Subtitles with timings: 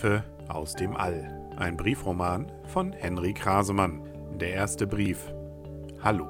[0.00, 1.52] Briefe aus dem All.
[1.56, 4.00] Ein Briefroman von Henry Krasemann.
[4.38, 5.30] Der erste Brief.
[6.02, 6.26] Hallo.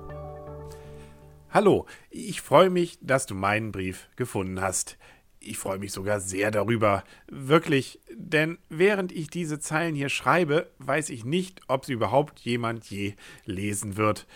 [1.51, 4.99] Hallo, ich freue mich, dass du meinen Brief gefunden hast.
[5.39, 7.05] Ich freue mich sogar sehr darüber.
[7.29, 12.91] Wirklich, denn während ich diese Zeilen hier schreibe, weiß ich nicht, ob sie überhaupt jemand
[12.91, 13.15] je
[13.45, 14.27] lesen wird.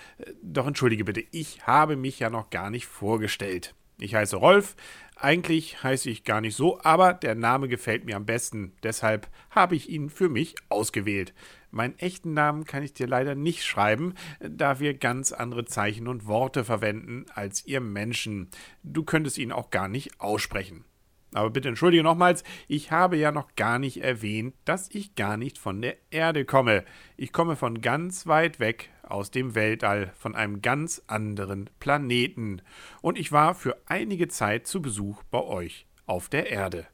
[0.42, 3.74] Doch entschuldige bitte, ich habe mich ja noch gar nicht vorgestellt.
[3.98, 4.74] Ich heiße Rolf,
[5.16, 9.76] eigentlich heiße ich gar nicht so, aber der Name gefällt mir am besten, deshalb habe
[9.76, 11.32] ich ihn für mich ausgewählt.
[11.70, 16.26] Meinen echten Namen kann ich dir leider nicht schreiben, da wir ganz andere Zeichen und
[16.26, 18.48] Worte verwenden als ihr Menschen.
[18.82, 20.84] Du könntest ihn auch gar nicht aussprechen.
[21.32, 25.58] Aber bitte entschuldige nochmals, ich habe ja noch gar nicht erwähnt, dass ich gar nicht
[25.58, 26.84] von der Erde komme.
[27.16, 32.62] Ich komme von ganz weit weg aus dem Weltall, von einem ganz anderen Planeten.
[33.02, 36.86] Und ich war für einige Zeit zu Besuch bei euch auf der Erde.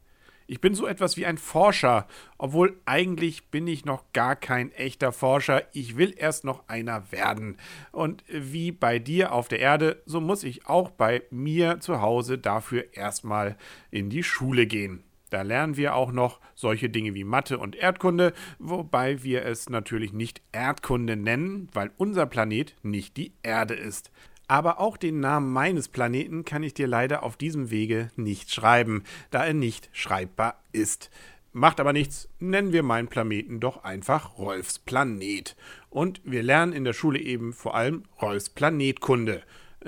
[0.50, 5.12] Ich bin so etwas wie ein Forscher, obwohl eigentlich bin ich noch gar kein echter
[5.12, 5.62] Forscher.
[5.72, 7.56] Ich will erst noch einer werden.
[7.92, 12.36] Und wie bei dir auf der Erde, so muss ich auch bei mir zu Hause
[12.36, 13.56] dafür erstmal
[13.92, 15.04] in die Schule gehen.
[15.30, 20.12] Da lernen wir auch noch solche Dinge wie Mathe und Erdkunde, wobei wir es natürlich
[20.12, 24.10] nicht Erdkunde nennen, weil unser Planet nicht die Erde ist.
[24.48, 29.04] Aber auch den Namen meines Planeten kann ich dir leider auf diesem Wege nicht schreiben,
[29.30, 31.10] da er nicht schreibbar ist.
[31.52, 35.56] Macht aber nichts, nennen wir meinen Planeten doch einfach Rolfs Planet.
[35.88, 39.42] Und wir lernen in der Schule eben vor allem Rolfs Planetkunde.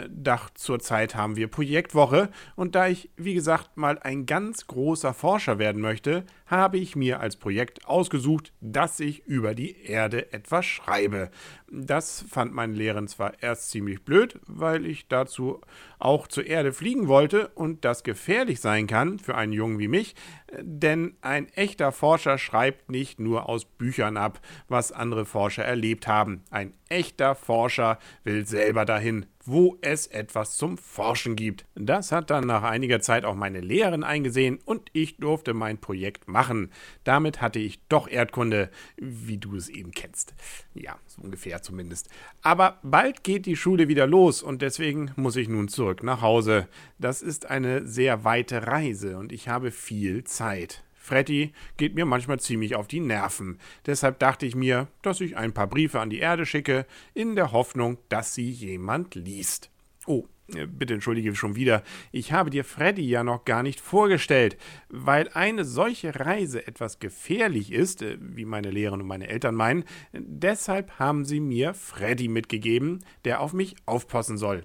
[0.08, 5.58] Doch zurzeit haben wir Projektwoche und da ich, wie gesagt, mal ein ganz großer Forscher
[5.58, 11.30] werden möchte, habe ich mir als Projekt ausgesucht, dass ich über die Erde etwas schreibe.
[11.70, 15.60] Das fand meine Lehrerin zwar erst ziemlich blöd, weil ich dazu
[15.98, 20.14] auch zur Erde fliegen wollte und das gefährlich sein kann für einen Jungen wie mich,
[20.60, 26.42] denn ein echter Forscher schreibt nicht nur aus Büchern ab, was andere Forscher erlebt haben.
[26.50, 31.64] Ein echter Forscher will selber dahin, wo es etwas zum Forschen gibt.
[31.74, 36.28] Das hat dann nach einiger Zeit auch meine Lehrerin eingesehen und ich durfte mein Projekt
[36.28, 36.70] machen.
[37.04, 40.34] Damit hatte ich doch Erdkunde, wie du es eben kennst.
[40.74, 42.08] Ja, so ungefähr zumindest.
[42.42, 46.68] Aber bald geht die Schule wieder los und deswegen muss ich nun zurück nach Hause.
[46.98, 50.82] Das ist eine sehr weite Reise und ich habe viel Zeit.
[51.02, 53.58] Freddy geht mir manchmal ziemlich auf die Nerven.
[53.86, 57.50] Deshalb dachte ich mir, dass ich ein paar Briefe an die Erde schicke, in der
[57.50, 59.68] Hoffnung, dass sie jemand liest.
[60.06, 61.82] Oh, äh, bitte entschuldige schon wieder,
[62.12, 64.56] ich habe dir Freddy ja noch gar nicht vorgestellt,
[64.88, 69.84] weil eine solche Reise etwas gefährlich ist, äh, wie meine Lehrerin und meine Eltern meinen.
[70.12, 74.64] Deshalb haben sie mir Freddy mitgegeben, der auf mich aufpassen soll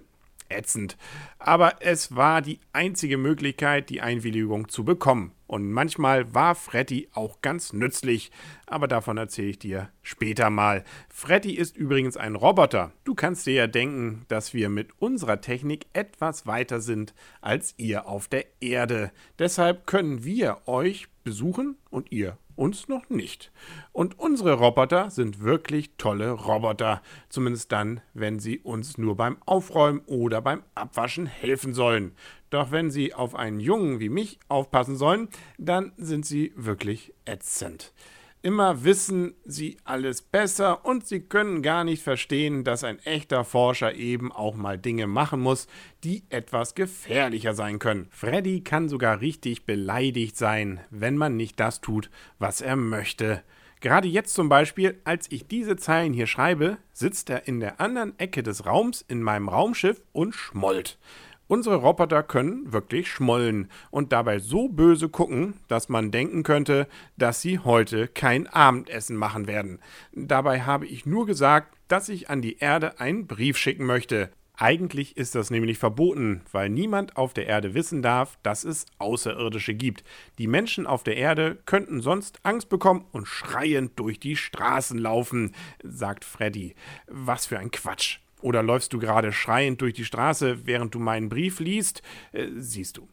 [0.50, 0.96] ätzend.
[1.38, 5.32] Aber es war die einzige Möglichkeit, die Einwilligung zu bekommen.
[5.48, 8.30] Und manchmal war Freddy auch ganz nützlich,
[8.70, 10.84] aber davon erzähle ich dir später mal.
[11.08, 12.92] Freddy ist übrigens ein Roboter.
[13.04, 18.06] Du kannst dir ja denken, dass wir mit unserer Technik etwas weiter sind als ihr
[18.06, 19.10] auf der Erde.
[19.38, 23.52] Deshalb können wir euch besuchen und ihr uns noch nicht.
[23.92, 30.00] Und unsere Roboter sind wirklich tolle Roboter, zumindest dann, wenn sie uns nur beim Aufräumen
[30.06, 32.12] oder beim Abwaschen helfen sollen.
[32.50, 37.92] Doch wenn sie auf einen Jungen wie mich aufpassen sollen, dann sind sie wirklich ätzend.
[38.40, 43.94] Immer wissen sie alles besser und sie können gar nicht verstehen, dass ein echter Forscher
[43.94, 45.66] eben auch mal Dinge machen muss,
[46.04, 48.06] die etwas gefährlicher sein können.
[48.10, 53.42] Freddy kann sogar richtig beleidigt sein, wenn man nicht das tut, was er möchte.
[53.80, 58.16] Gerade jetzt zum Beispiel, als ich diese Zeilen hier schreibe, sitzt er in der anderen
[58.20, 60.98] Ecke des Raums in meinem Raumschiff und schmollt.
[61.48, 66.86] Unsere Roboter können wirklich schmollen und dabei so böse gucken, dass man denken könnte,
[67.16, 69.78] dass sie heute kein Abendessen machen werden.
[70.12, 74.30] Dabei habe ich nur gesagt, dass ich an die Erde einen Brief schicken möchte.
[74.60, 79.72] Eigentlich ist das nämlich verboten, weil niemand auf der Erde wissen darf, dass es Außerirdische
[79.72, 80.04] gibt.
[80.36, 85.54] Die Menschen auf der Erde könnten sonst Angst bekommen und schreiend durch die Straßen laufen,
[85.82, 86.74] sagt Freddy.
[87.06, 88.18] Was für ein Quatsch.
[88.40, 92.02] Oder läufst du gerade schreiend durch die Straße, während du meinen Brief liest?
[92.32, 93.08] Äh, siehst du.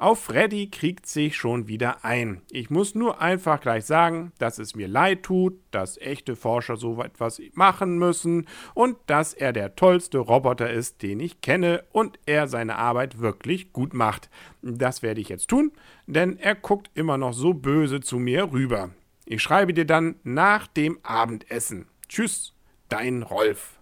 [0.00, 2.40] Auf Freddy kriegt sich schon wieder ein.
[2.50, 7.02] Ich muss nur einfach gleich sagen, dass es mir leid tut, dass echte Forscher so
[7.02, 12.48] etwas machen müssen und dass er der tollste Roboter ist, den ich kenne und er
[12.48, 14.30] seine Arbeit wirklich gut macht.
[14.62, 15.70] Das werde ich jetzt tun,
[16.06, 18.88] denn er guckt immer noch so böse zu mir rüber.
[19.26, 21.88] Ich schreibe dir dann nach dem Abendessen.
[22.08, 22.54] Tschüss,
[22.88, 23.79] dein Rolf.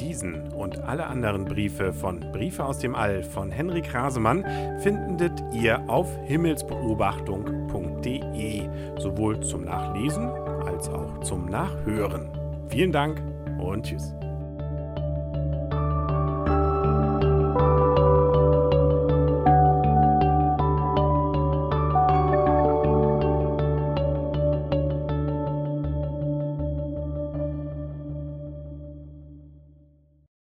[0.00, 4.44] Diesen und alle anderen Briefe von Briefe aus dem All von Henrik Rasemann
[4.80, 8.62] findet ihr auf himmelsbeobachtung.de,
[8.98, 10.30] sowohl zum Nachlesen
[10.66, 12.28] als auch zum Nachhören.
[12.68, 13.20] Vielen Dank
[13.58, 14.14] und tschüss.